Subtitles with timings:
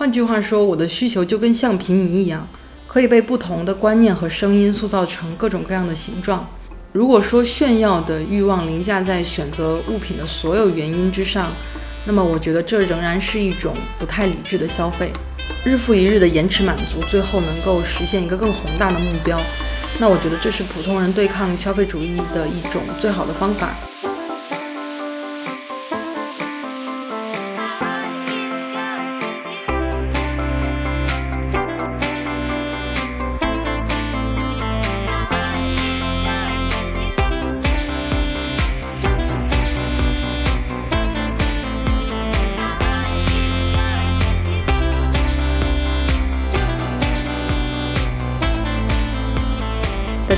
[0.00, 2.48] 换句话说，我的需求就跟橡皮泥一样，
[2.86, 6.48] 可以被不同的观念和声音塑造成各种各样的形状。
[6.90, 11.52] 如果说炫耀的欲望凌驾在选择物品的所有原因之上，
[12.06, 15.12] 那么我觉得这仍然是一种不太理智的消费。
[15.64, 19.38] 日复一日的延迟满足，最后能够实现一个更宏大的目标，
[19.98, 23.74] 那我觉得这是普通人对抗消费主义的一种最好的方法。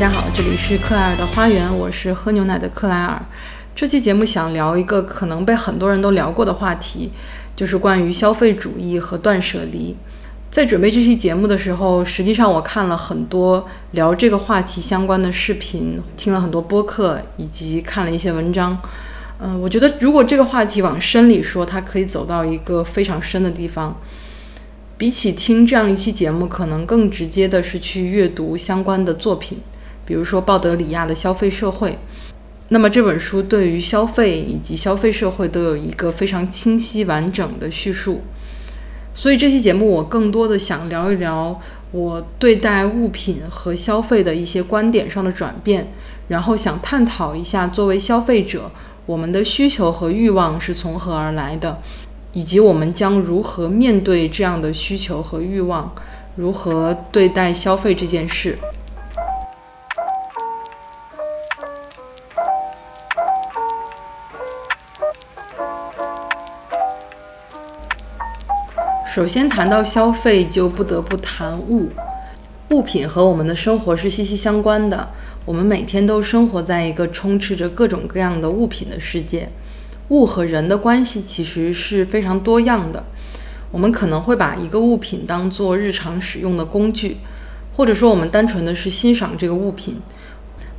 [0.02, 3.24] 大家好，这里是克莱尔的花园，我是喝牛奶的克莱尔。
[3.73, 7.12] 这期节目想聊一个可能被很多人都聊过的话题，
[7.55, 9.95] 就是关于消费主义和断舍离。
[10.51, 18.76] 在准备这期节目的时候，实际上我看了很多聊这个话题相关的视频，听了很多播客，以及看了一些文章。
[19.38, 23.96] 嗯，我觉得如果这个话题往深里说，它可以走到一个非常深的地方。
[24.98, 29.60] 比起听这样一期节目，可能更直接的是去阅读相关的作品。
[30.04, 31.90] 比如说鲍德里亚的《消费社会》，
[32.68, 38.23] 那么这本书对于消费以及消费社会都有一个非常清晰完整的叙述。
[39.14, 45.92] 所以这期节目我更多的想聊一聊我对待物品和消费的一些观点上的转变，
[46.28, 48.70] 然后想探讨一下作为消费者
[49.04, 51.78] 我们的需求和欲望是从何而来的，
[52.32, 55.95] 以及我们将如何面对这样的需求和欲望，
[56.36, 58.56] 如何对待消费这件事。
[69.15, 71.91] 首先谈到消费，就不得不谈物。
[72.71, 75.06] 物品和我们的生活是息息相关的。
[75.44, 79.50] 我们每天都生活在一个充斥着各种各样的物品的世界。
[80.09, 83.04] 物和人的关系其实是非常多样的。
[83.70, 87.19] 我们可能会把一个物品当做日常使用的工具，
[87.76, 89.97] 或者说我们单纯的是欣赏这个物品。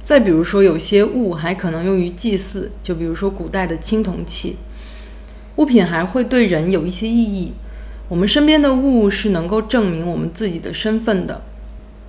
[0.02, 4.56] 再比如说，有些物还可能用于祭祀，就比如说古代的青铜器。
[5.58, 7.54] 物品还会对人有一些意义。
[8.10, 11.42] 我们身边的物是能够证明我们自己的身份的，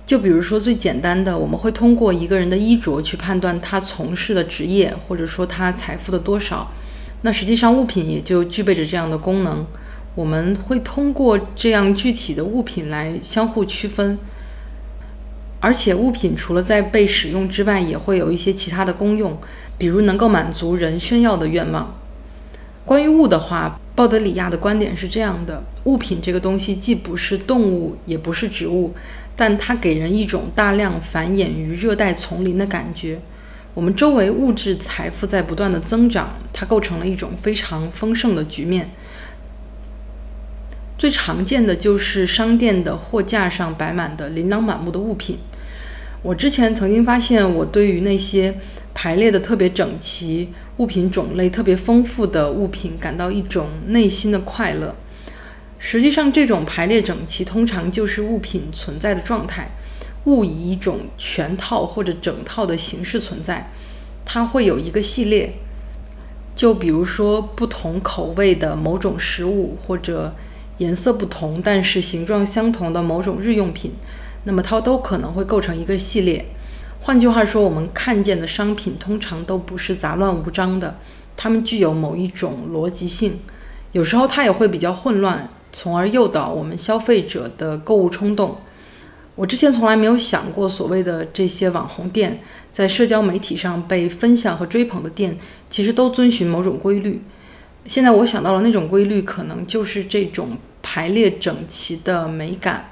[0.05, 6.69] 就比如说最简单的，我们会通过一个人的衣着去判断他从事的职业，或者说他财富的多少。
[7.21, 9.65] 那实际上物品也就具备着这样的功能，
[10.13, 14.19] 我们会通过这样具体的物品来相互区分。
[15.61, 19.35] 而且物品除了在被使用之外，也会有一些其他的功用，
[19.77, 21.95] 比如能够满足人炫耀的愿望。
[22.85, 23.79] 关于物的话。
[23.95, 28.93] 鲍德里亚的观点是这样的：物品这个东西既不是动物，也不是植物，
[29.37, 33.21] 但它给人一种大量繁衍于热带丛林的感觉。
[33.73, 38.91] 我们周围物质财富在不断的增长，它构成了一种非常丰盛的局面。
[40.97, 45.37] 最常见的就是商店的货架上摆满的琳琅满目的物品。
[46.21, 48.55] 我之前曾经发现，我对于那些
[48.93, 50.49] 排列的特别整齐。
[50.77, 54.95] 物品种类特别丰富的物品，感到一种内心的快乐。
[55.79, 59.71] 实际上，这种排列整齐通常就是物品存在的状态。
[60.25, 63.71] 物以一种全套或者整套的形式存在，
[64.25, 65.53] 它会有一个系列。
[66.55, 70.33] 就比如说，不同口味的某种食物，或者
[70.79, 73.91] 颜色不同但是形状相同的某种日用品，
[74.45, 76.43] 那么它都可能会构成一个系列。
[77.05, 80.97] 换句话说，我们看见的商品通常都不是杂乱无章的，
[81.37, 83.33] 它们具有某一种逻辑性。
[83.91, 88.57] 有时候它也会比较混乱，从而诱导我们消费者的购物冲动。
[89.35, 95.37] 我之前从来没有想过，所谓的这些网红店，在社交媒体上被分享和追捧的店，
[95.69, 97.21] 其实都遵循某种规律。
[97.85, 102.89] 现在我想到了那种规律，可能就是这种排列整齐的美感。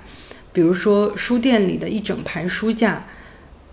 [0.51, 3.07] 比如说，书店里的一整排书架。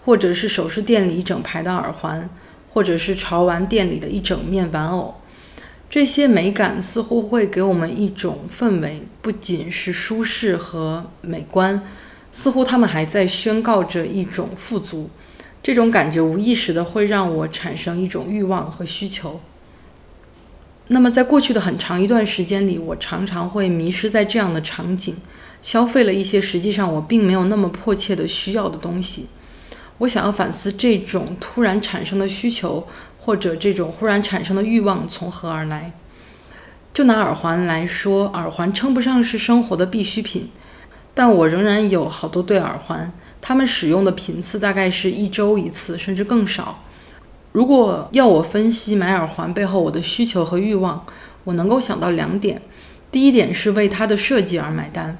[0.04, 2.28] 或者是首饰店里一整排的耳环，
[2.72, 5.20] 或者是潮玩店里的一整面玩偶，
[5.88, 11.82] 这些美感似乎会给我们一种氛围，不仅是舒适和美观，
[12.32, 15.10] 似乎他们还在宣告着一种富足。
[15.62, 19.40] 这种感觉无意识的会让我产生一种欲望和需求。
[20.86, 25.14] 那么在过去的很长一段时间里，我常常会迷失在这样的场景，
[25.60, 29.26] 消费了一些实际上我并没有那么迫切的需要的东西。
[30.00, 32.86] 我想要反思这种突然产生的需求，
[33.18, 35.92] 或者这种忽然产生的欲望从何而来。
[36.92, 40.50] 就拿耳环来说，耳环称不上是生活的必需品，
[41.12, 43.12] 但我仍然有好多对耳环，
[43.42, 46.82] 它们使用的频次大概是一周一次，甚至更少。
[47.52, 51.04] 如果要我分析买耳环背后我的需求和欲望，
[51.44, 52.62] 我能够想到两点：
[53.12, 55.18] 第一点是为它的设计而买单，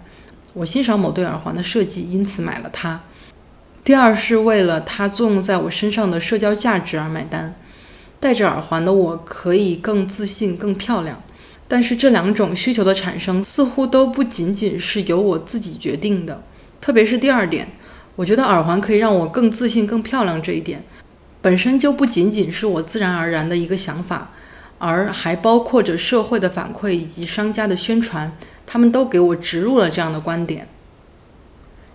[0.55, 2.99] 我欣赏某对耳环的设计，因此买了它；
[3.83, 7.55] 第二是为了它作用在我身上的社交价值而买单。
[8.21, 11.23] 戴着耳环的我可以更自信、更漂亮，
[11.67, 16.43] 但是这两种需求的产生似乎都不仅仅是由我自己决定的，
[16.83, 17.67] 特别是第二点，
[18.17, 20.85] 我觉得耳环可以让我更自信、更漂亮这一点。
[21.41, 24.31] 本身就不仅仅是我自然而然的一个想法，
[24.79, 28.31] 而还包括着社会的反馈以及商家的宣传，
[28.67, 30.69] 他们都给我植入了这样的观点。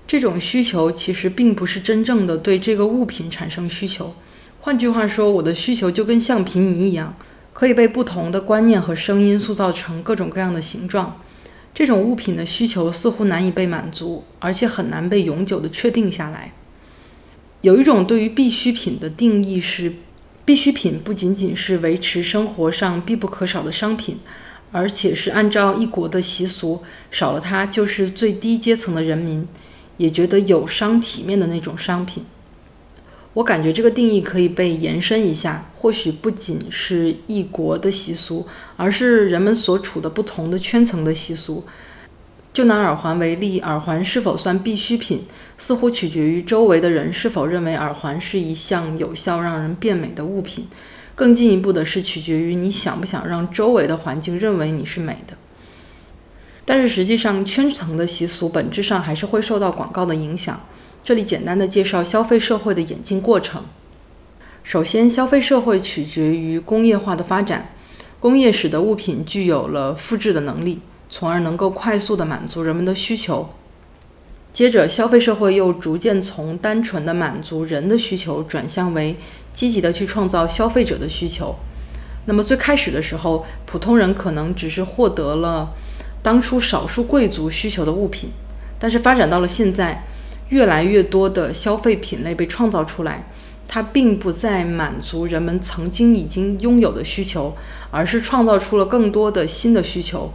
[0.08, 4.14] 这种需求其实并不是真正的对这个物品产生需求。
[4.62, 7.16] 换句话说，我的需求就跟橡皮泥一样，
[7.54, 11.20] 可以被不同的观念和声音塑造成各种各样的形状。
[11.74, 16.54] 这种物品的需求似乎难以被满足，而且很难被永久的确定下来。
[17.62, 19.94] 有一种对于必需品的定义是，
[20.46, 24.20] 必需品不仅仅是维持生活上必不可少的商品，
[24.72, 26.82] 而且是按照一国的习俗，
[27.12, 29.48] 少了它就是最低阶层的人民
[29.98, 32.24] 也觉得有伤体面的那种商品。
[33.34, 38.48] 我感觉这个定义可以被延伸一下，或许不仅是一国的习俗，
[38.78, 41.66] 而是人们所处的不同的圈层的习俗。
[42.54, 45.24] 就拿耳环为例，耳环是否算必需品，
[45.58, 50.66] 似乎取决于周围的人是否认为耳环是一项有效让人变美的物品。
[51.14, 55.36] 更进一步的是，取决于你想不想让周围的环境认为你是美的。
[56.66, 60.60] 但是实际上，圈层的习俗本质上还是会受到广告的影响。
[61.04, 63.64] 这里简单的介绍消费社会的演进过程。
[64.64, 67.70] 首先，消费社会取决于工业化的发展，
[68.20, 70.82] 工业使得物品具有了复制的能力。
[71.08, 73.48] 从而能够快速地满足人们的需求。
[74.52, 79.16] 接着，消费社会又逐渐从单纯的满足人的需求，转向为
[79.54, 81.56] 积极地去创造消费者的需求。
[82.26, 85.72] 那么，最开始的时候，普通人可能只是获得了
[86.26, 88.32] 当初少数贵族需求的物品，
[88.80, 90.08] 但是发展到了现在，
[90.50, 93.28] 越来越多的消费品类被创造出来，
[93.68, 97.56] 它并不再满足人们曾经已经拥有的需求，
[97.92, 100.32] 而是创造出了更多的新的需求。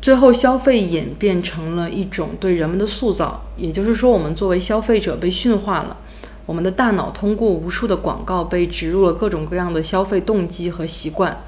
[0.00, 5.98] 最后，消费演变成了一种对人们的塑造，也就是说，我们作为消费者被驯化了。
[6.46, 11.44] 我们的大脑通过无数的广告被植入了各种各样的消费动机和习惯。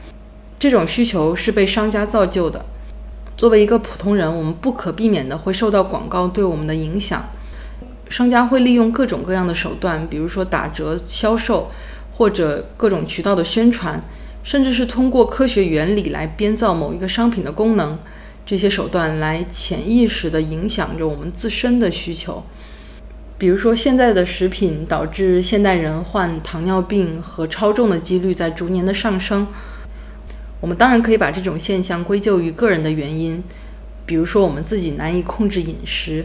[0.58, 2.64] 这种需求是被商家造就的。
[3.36, 7.22] 作为一个普通人，我们不可避免的会受到广告对我们的影响。
[8.08, 11.70] 商家会利用各种各样的手段，比如说打折销售，
[12.14, 14.02] 或者各种渠道的宣传，
[14.42, 17.98] 甚至是通过科学原理来编造某一个商品的功能。
[18.46, 22.44] 这些手段来潜意识地影响着我们自身的需求，
[23.36, 29.48] 比如说，现在的食品导致现代人患糖尿病和超重的几率在逐年的上升。
[30.60, 33.42] 我们当然可以把这种现象归咎于个人的原因，
[34.04, 36.24] 比如说我们自己难以控制饮食，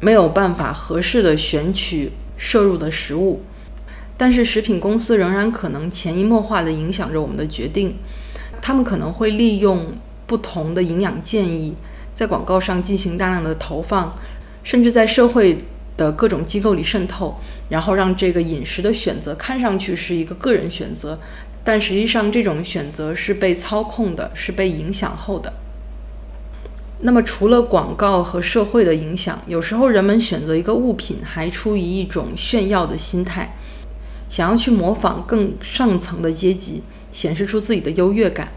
[0.00, 3.42] 没有办法合适的选取摄入的食物。
[4.16, 7.96] 但是，食品公司仍然可能潜移默化地影响着我们的决定，
[8.60, 9.94] 他们可能会利用。
[10.24, 11.74] 不同的营养建议
[12.14, 14.14] 在广告上进行大量的投放，
[14.62, 15.58] 甚至在社会
[15.94, 21.18] 的各种机构里渗透，然后让这个饮食的选择看上去是一个个人选择，
[21.64, 25.52] 但实际上这种选择是被操控的，是被影响后的。
[27.04, 33.56] 那么，除了广告和社会的影响，有时候人们选择一个物品还出于一种炫耀的心态，
[34.28, 38.52] 想要去模仿更上层的阶级，显示出自己的优越感。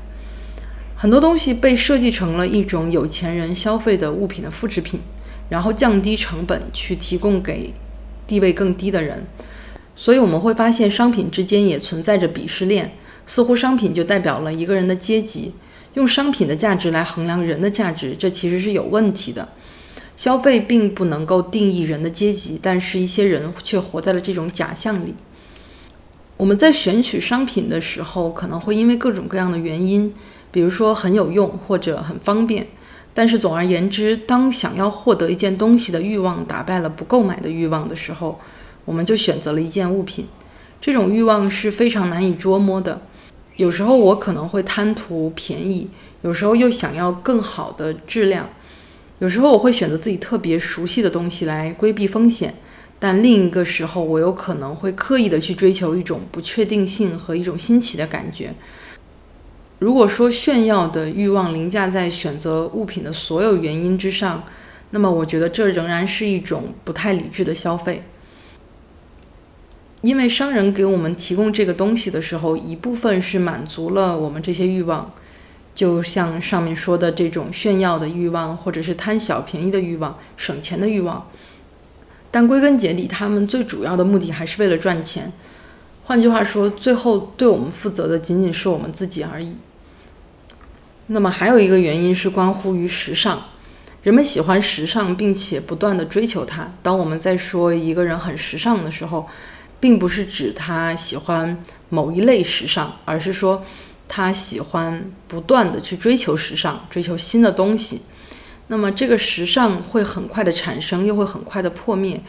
[0.96, 5.00] 很多东西被设计成了一种有钱人消费的物品的复制品，
[5.50, 7.74] 然后降低成本去提供给
[8.28, 9.26] 地位更低的人。
[9.96, 15.54] 所以我们会发现，商品之间也存在着鄙视链，似乎商品就代表了一个人的阶级。
[15.94, 19.48] 用商品的价值来衡量人的价值，这其实是有问题的。
[20.18, 25.16] 消费并不能够定义人的阶级，但是一些人却活在了这种假象里。
[26.38, 30.14] 我们在选取商品的时候，可能会因为各种各样的原因。
[30.52, 32.66] 比如说很有用或者很方便，
[33.14, 38.40] 但是总而言之，当想要获得一件东西的欲望打败了不购买的欲望的时候，
[38.86, 40.26] 我们就选择了一件物品。
[40.80, 43.02] 这种欲望是非常难以捉摸的。
[43.58, 45.90] 有时候我可能会贪图便宜，
[46.22, 48.50] 有时候又想要更好的质量，
[49.20, 52.54] 有时候我会选择自己特别熟悉的东西来规避风险，
[53.00, 58.54] 但另一个时候我有可能会刻意的去追求一种不确定性和一种新奇的感觉。
[59.80, 64.44] 如果说炫耀的欲望凌驾在选择物品的所有原因之上，
[64.92, 68.04] 那么我觉得这仍然是一种不太理智的消费。
[70.02, 75.12] 因为商人给我们提供这个东西的时候，一部分是满足了我们这些欲望，
[75.74, 81.28] 就像上面说的这种炫耀的欲望，或者是贪小便宜的欲望、省钱的欲望。
[82.30, 85.32] 但归根结底，他们最主要的目的还是为了赚钱。
[86.04, 89.56] 换句话说，最后对我们负责的仅仅是我们自己而已。
[91.08, 93.42] 那么还有一个原因是关乎于时尚，
[94.04, 96.74] 人们喜欢时尚，并且不断的追求它。
[96.84, 99.28] 当我们在说一个人很时尚的时候，
[99.80, 103.64] 并不是指他喜欢某一类时尚，而是说
[104.08, 108.02] 他喜欢不断的去追求时尚，追求新的东西。
[108.68, 112.20] 那么这个时尚会很快的产生，又会很快的破灭，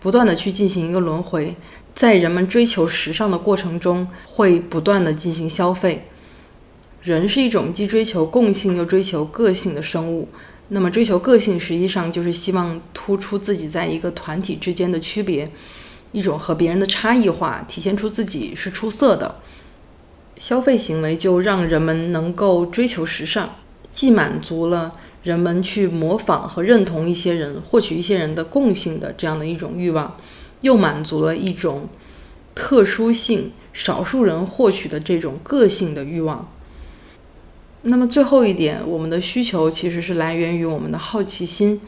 [0.00, 1.56] 不断的去进行一个轮回。
[1.94, 6.08] 在人们追求时尚的过程中，会不断的进行消费。
[7.02, 10.28] 人是一种既追求共性又追求个性的生物。
[10.68, 15.48] 那么追求个性，实际上就是希望突出自己在一个团体之间的区别。
[16.14, 19.34] 一种和别人的差异化，体现出自己是出色的
[20.38, 23.56] 消费行为，就让人们能够追求时尚，
[23.92, 24.92] 既满足了
[25.24, 30.16] 人们去模仿和认同一些人、获取一些人的共性的这样的一种欲望，
[30.60, 31.88] 又满足了一种
[32.54, 36.48] 特殊性、少数人获取的这种个性的欲望。
[37.82, 41.80] 那么最后一点，我们的需求其实是来源于我们的好奇心，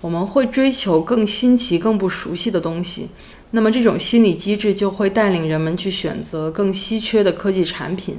[0.00, 3.08] 我们会追求更新奇、更不熟悉的东西。
[3.54, 8.18] 那么这种心理机制就会带领人们去选择更稀缺的科技产品，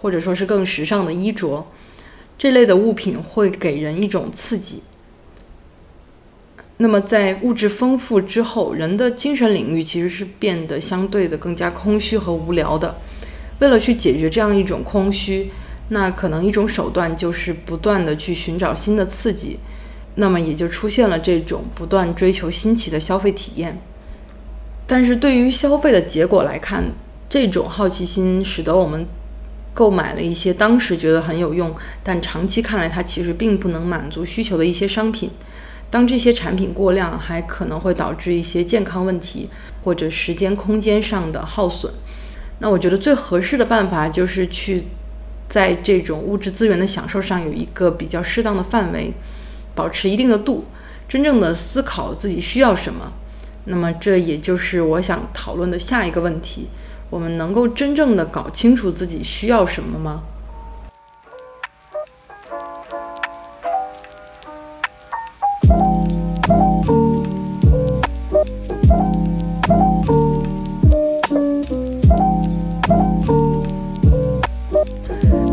[0.00, 1.66] 或者说是更时尚的衣着，
[2.36, 4.82] 这类的物品会给人一种刺激。
[6.76, 12.94] 那么在物质丰富之后，人的精神领域其实是变得相对的更加空虚和无聊的。
[13.60, 15.50] 为了去解决这样一种空虚，
[15.88, 19.56] 那可能一种手段就是不断的去寻找新的刺激，
[20.16, 23.80] 那么也就出现了这种不断追求新奇的消费体验。
[24.86, 26.84] 但是对于消费的结果来看，
[27.28, 29.06] 这种好奇心使得我们
[29.72, 35.30] 购买了一些当时觉得很有用，但长期看来它其实并不能满足需求的一些商品。
[35.90, 39.48] 当这些产品过量，还可能会导致一些健康问题
[39.84, 41.92] 或者时间空间上的耗损。
[42.58, 44.84] 那我觉得最合适的办法就是去
[45.48, 49.12] 在这种物质资源的享受上有一个比较适当的范围，
[49.74, 50.66] 保持一定的度，
[51.08, 53.12] 真正的思考自己需要什么。
[53.66, 56.68] 那么，这也就是我想讨论的下一个问题：
[57.08, 60.22] 我们能够真正的搞清楚自己需要什么吗？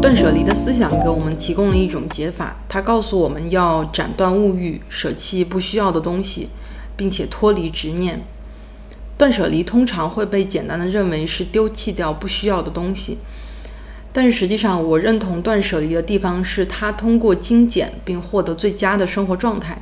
[0.01, 6.49] 断舍离的思想给我们提供了一种解法，它告诉我们要斩断物欲，舍弃不需要的东西。
[7.01, 8.21] 并且脱离执念，
[9.17, 13.17] 断舍离通常会被简单的认为是丢弃掉不需要的东西，
[14.13, 19.81] 但是实际上，我认同断舍离的地方是它通过精简并获得最佳的生活状态。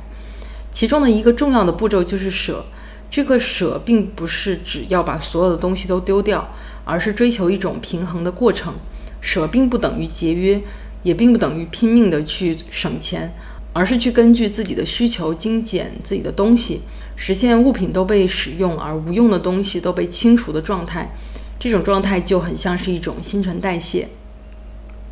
[0.72, 2.64] 其中的一个重要的步骤就是舍。
[3.10, 6.54] 这个舍并不是只要把所有的东西都丢掉，
[6.86, 8.72] 而是追求一种平衡的过程。
[9.20, 10.62] 舍并不等于节约，
[11.02, 13.34] 也并不等于拼命的去省钱，
[13.74, 16.80] 而是去根据自己的需求精简自己的东西。
[17.22, 21.14] 实现物品都被使用而无用的东西都被清除的状态，
[21.58, 24.08] 这种状态就很像是一种新陈代谢。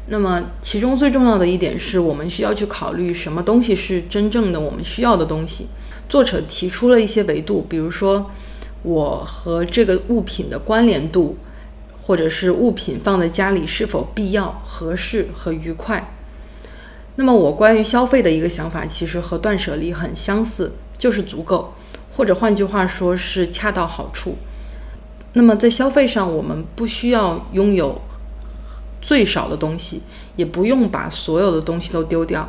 [0.07, 5.67] 那么，其中最重要的一点是我们需要去考虑什么东西是真正的我们需要的东西。
[6.09, 8.31] 作者提出了一些维度，比如说
[8.85, 11.37] 我和这个物品的关联度，
[12.01, 16.15] 或者是物品放在家里是否必要、合适和愉快。
[17.17, 21.75] 那么，我关于消费的一个想法其实和断舍离很相似，就是足够。
[22.19, 24.35] 或者换句话说是恰到好处。
[25.35, 28.03] 那么在消费上，我们不需要拥有
[29.01, 30.03] 最少的东西，
[30.35, 32.49] 也不用把所有的东西都丢掉。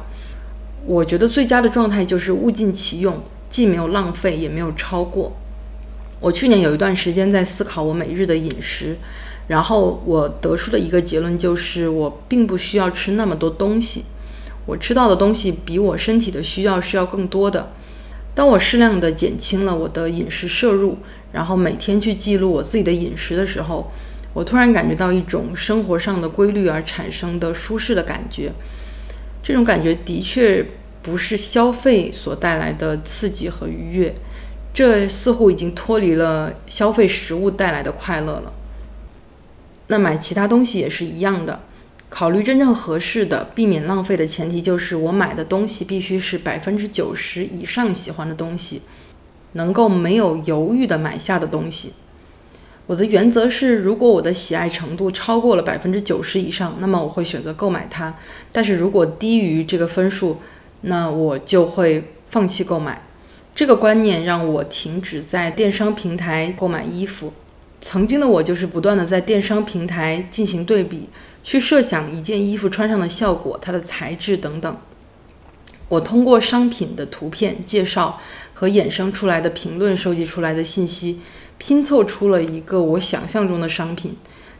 [0.87, 5.33] 我觉得最佳的状态就是物尽其用，既没有浪费，也没有超过。
[6.19, 8.97] 我去年有一段时间在思考我每日的饮食，
[9.49, 14.05] 然后我得出的一个结论就是，我并不需要吃那么多东西，
[14.65, 17.71] 我吃到的东西比我身体的需要是要更多的。
[18.39, 20.97] 当我适量的减轻了我的饮食摄入，
[21.33, 23.91] 然后每天去记录我自己的饮食的时候，
[24.33, 28.53] 我突然感觉到一种生活上的规律而产生的舒适的感觉。
[29.43, 30.65] 这种感觉的确
[31.01, 34.15] 不是消费所带来的刺激和愉悦，
[34.73, 38.53] 这似乎已经脱离了消费食物带来的快乐了。
[39.87, 41.59] 那买其他东西也是一样的，
[42.09, 48.81] 考虑真正合适的、避免浪费的前提就是我买的东西必须是百分之九十以上喜欢的东西，
[49.53, 51.93] 能够没有犹豫的买下的东西。
[52.87, 58.11] 我的原则是，如果我的喜爱程度超过了百分之九十以上，那么我会选择购买它；
[58.51, 60.37] 但是如果低于这个分数，
[60.81, 63.03] 那我就会放弃购买。
[63.53, 67.31] 这个观念让我停止在电商平台购买衣服。
[67.81, 71.07] 曾经的我就是不断的在电商平台进行对比。
[71.43, 74.77] 去设想一件衣服穿上的效果，它的材质等等。
[75.87, 78.21] 我通过商品的图片介绍
[78.53, 81.19] 和衍生出来的评论收集出来的信息，
[81.57, 84.15] 拼凑出了一个我想象中的商品。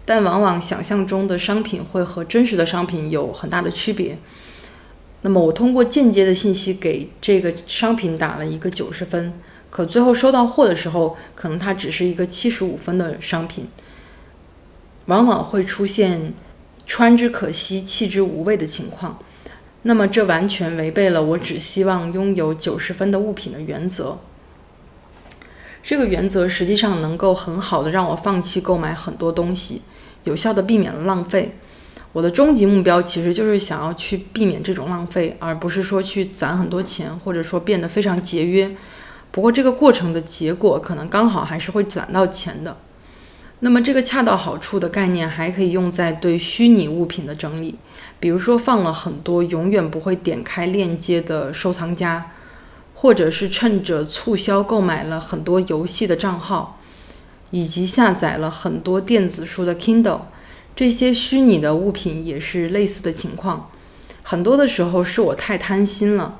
[0.05, 4.17] 但往往想象中的商品会和真实的商品有很大的区别。
[5.21, 9.31] 那么我通过间接的信息给这个商品打了一个九十分，
[9.69, 13.67] 可最后收到货的时候，可能它只是一个七十五分的商品。
[15.05, 16.33] 往往会出现。
[16.89, 19.19] 穿之可惜，弃之无味的情况，
[19.83, 24.17] 那么这完全违背了我只希望拥有九十分的物品的原则。
[25.83, 29.83] 这个原则实际上能够很好的让我放弃购买很多东西，
[30.23, 31.55] 有效的避免了浪费。
[32.11, 38.75] 我的终极目标其实就是想要去避免这种浪费，而不是说去攒很多钱，或者说变得非常节约。
[39.29, 42.75] 不过这个过程的结果可能刚好还是会攒到钱的。
[43.61, 47.75] 那么，这个恰到好处的概念还可以用在对虚拟物品的整理，
[48.17, 52.31] 比如说放了很多永远不会点开链接的收藏夹，
[52.95, 56.79] 或者是趁着促销购买了很多游戏的账号，
[57.51, 60.21] 以及下载了很多电子书的 Kindle，
[60.73, 63.69] 这些虚拟的物品也是类似的情况。
[64.23, 66.39] 很多的时候是我太贪心了，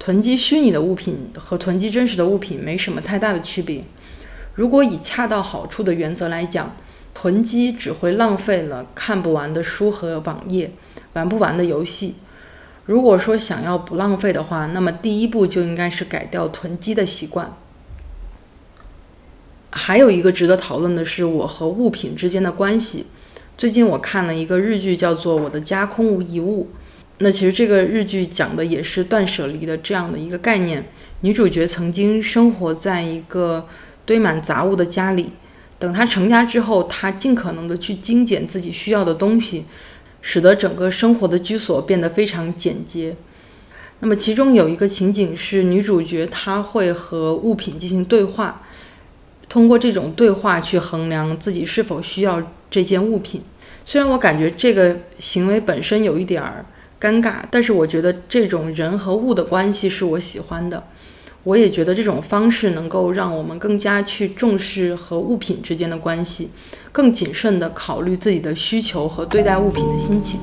[0.00, 3.84] 囤积虚拟的物品和囤积真实的物品没什么太大的区别。
[4.56, 6.74] 如果以恰到好处的原则来讲，
[7.14, 10.70] 囤积只会浪费了看不完的书和网页，
[11.12, 12.14] 玩不完的游戏。
[12.86, 17.54] 如果说想要不浪费的话，那么第一步就应该是改掉囤积的习惯。
[19.70, 23.06] 还有一个值得讨论的是我和物品之间的关系。
[23.58, 26.70] 最近我看了一个日剧，叫做《我的家空无一物》。
[27.18, 30.86] 那其实这个日剧讲的也是断舍离的这样的一个概念。
[31.20, 33.66] 女主角曾经生活在一个。
[34.06, 35.32] 堆满杂物的家里，
[35.78, 39.66] 等他成家之后，他尽可能的去精简自己需要的东西，
[40.22, 43.14] 使得整个生活的居所变得非常简洁。
[44.00, 48.62] 那么其中有一个情景是女主角她会和物品进行对话，
[49.48, 53.42] 通过这种对话去衡量自己是否需要这件物品。
[53.84, 56.64] 虽然我感觉这个行为本身有一点儿
[57.00, 60.82] 尴尬，但是我觉得这种人和物的关系是我喜欢的。
[61.46, 66.50] 我也觉得这种方式能够让我们更加去重视和物品之间的关系，
[66.90, 70.40] 更谨慎地考虑自己的需求和对待物品的心情。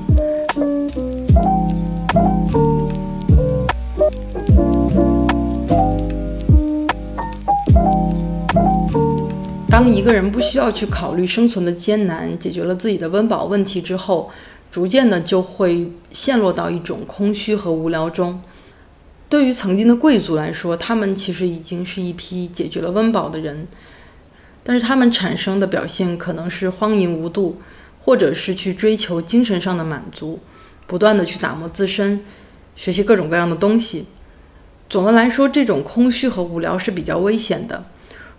[9.68, 14.30] 当一个人不需要去考虑生存的艰难，解决了自己的温饱问题之后，
[14.70, 18.40] 逐渐的就会陷落到一种空虚和无聊中。
[19.34, 23.66] 对于曾经的贵族来说，他们其实已经是一批解决了温饱的人，
[24.62, 27.60] 但是他们产生的表现可能是荒淫无度，
[27.98, 30.38] 或者是去追求精神上的满足，
[30.86, 32.24] 不断的去打磨自身，
[32.76, 34.06] 学习各种各样的东西。
[34.88, 37.84] 总的来说，这种空虚和无聊是比较危险的。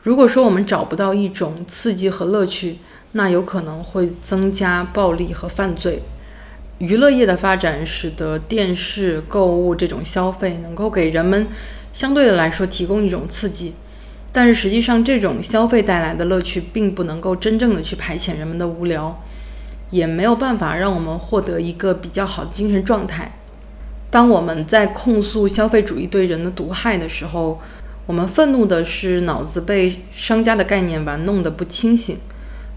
[0.01, 2.77] 如果说我们找不到一种刺激和乐趣，
[3.11, 6.01] 那有可能会增加暴力和犯罪。
[6.79, 11.47] 娱乐业的发展使得电视购物这种消费能够给人们
[11.93, 13.73] 相对的来说提供一种刺激，
[14.33, 19.23] 但是实际上这种消费带来的乐趣并不能够真正的去排遣人们的无聊，
[19.89, 23.39] 也没有办法让我们获得一个比较好的精神状态。
[24.11, 27.61] 当我们在控诉消费主义对人的毒害的时候，
[28.05, 32.17] 我们愤怒的是脑子被商家的概念玩弄的不清醒，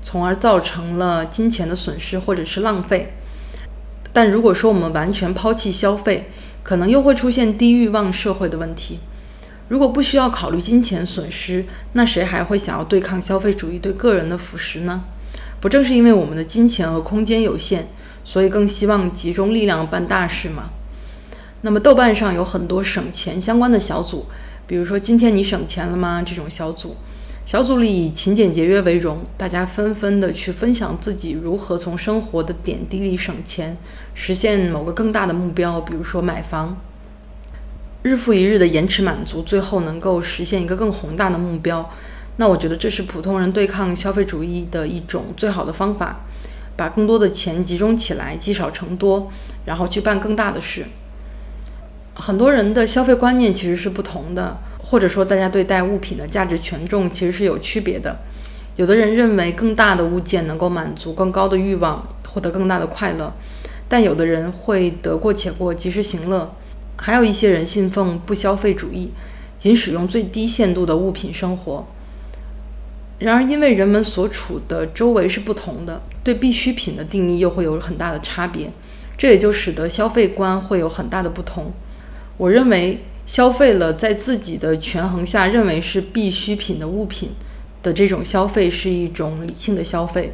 [0.04, 3.14] 从而造成了金钱的损失或者是浪费。
[4.18, 6.28] 但如果说我们完全抛弃消费，
[6.64, 8.98] 可能又会出现低欲望社会的问题。
[9.68, 15.04] 如果不需要考虑金钱损失，那谁还会想要对抗消费主义对个人的腐蚀呢？
[15.60, 17.86] 不正是因为我们的金钱和空间有限，
[18.24, 20.70] 所以更希望集中力量办大事吗？
[21.60, 24.26] 那么豆瓣上有很多省钱相关的小组，
[24.66, 26.96] 比如说“今天你省钱了吗”这种小组。
[27.48, 33.74] 小组里以勤俭节约为荣，大家纷纷的去分享自己如何从生活的点滴里省钱，
[34.12, 36.76] 实现某个更大的目标，比如说买房。
[38.02, 41.90] 日复一日的延迟满足，最后能够实现一个更宏大的目标。
[42.36, 46.20] 那我觉得这是普通人对抗消费主义的一种最好的方法。
[46.76, 49.32] 把更多的钱集中起来，积少成多，
[49.64, 50.84] 然后去办更大的事。
[52.12, 54.58] 很多人的消费观念其实是不同的，
[54.90, 58.16] 或者说大家对待物品的价值权重其实是有区别的。
[58.76, 63.30] 有的人认为更大的物件能够满足更高的欲望，获得更大的快乐，
[63.86, 66.54] 但有的人会得过且过，及时行乐。
[66.96, 69.10] 还有一些人信奉不消费主义，
[69.58, 71.86] 仅使用最低限度的物品生活。
[73.18, 78.70] 然而，因为人们所处的周围是不同的，对必需品的定义又会有很大的差别，
[79.18, 81.72] 这也就使得消费观会有很大的不同。
[82.36, 87.28] 我认为，消费了在自己的权衡下认为是必需品的物品
[87.82, 90.32] 的这种消费是一种理性的消费。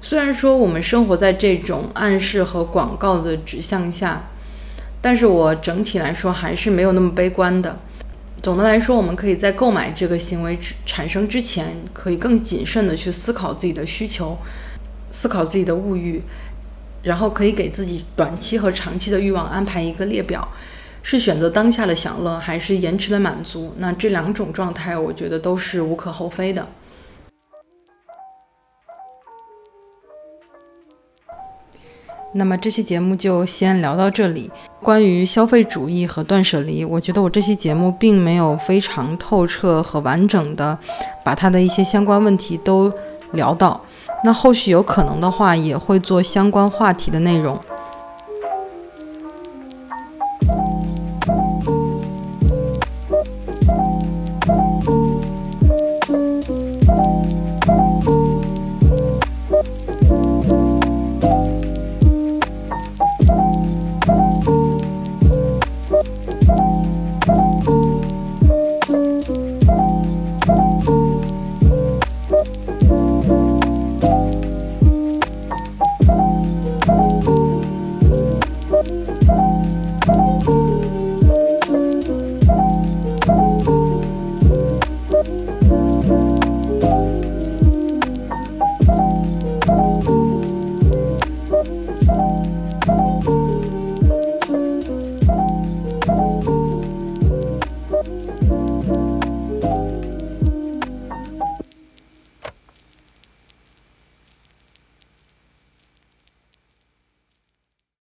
[0.00, 4.30] 虽然说我们生活在这种暗示和广告的指向下，
[5.02, 7.78] 但是我整体来说还是没有那么悲观的。
[8.42, 14.38] 总的来说，我们可以在购买这个行为产生之前，可以更谨慎地去思考自己的需求，
[15.10, 16.22] 思考自己的物欲，
[17.02, 20.48] 然后可以给自己短期和长期的欲望安排一个列表，
[21.02, 23.74] 是选择当下的享乐，还是延迟的满足？
[23.78, 26.66] 那这两种状态，我觉得都是无可厚非的。
[32.34, 34.50] 那么这期节目就先聊到这里。
[34.80, 40.78] 关于消费主义和断舍离，我觉得我这期节目并没有非常透彻和完整的
[41.22, 42.90] 把它的一些相关问题都
[43.32, 43.78] 聊到。
[44.24, 47.60] 那后续有可能的话，也会做相关话题的内容。